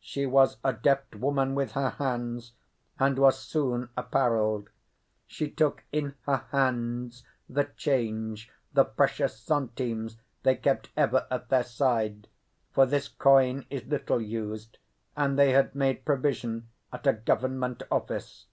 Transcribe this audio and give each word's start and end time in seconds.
She 0.00 0.24
was 0.24 0.56
a 0.64 0.72
deft 0.72 1.14
woman 1.16 1.54
with 1.54 1.72
her 1.72 1.90
hands, 1.90 2.52
and 2.98 3.18
was 3.18 3.38
soon 3.38 3.90
apparelled. 3.94 4.70
She 5.26 5.50
took 5.50 5.84
in 5.92 6.14
her 6.22 6.46
hands 6.50 7.26
the 7.46 7.64
change—the 7.64 8.84
precious 8.86 9.36
centimes 9.38 10.16
they 10.44 10.54
kept 10.54 10.88
ever 10.96 11.26
at 11.30 11.50
their 11.50 11.62
side; 11.62 12.26
for 12.72 12.86
this 12.86 13.08
coin 13.08 13.66
is 13.68 13.84
little 13.84 14.22
used, 14.22 14.78
and 15.14 15.38
they 15.38 15.50
had 15.50 15.74
made 15.74 16.06
provision 16.06 16.68
at 16.90 17.06
a 17.06 17.12
Government 17.12 17.82
office. 17.90 18.46